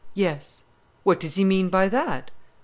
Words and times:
"Yes." 0.15 0.63
"What 1.03 1.19
does 1.19 1.35
he 1.35 1.43
mean 1.45 1.69
by 1.69 1.87
that?" 1.87 2.31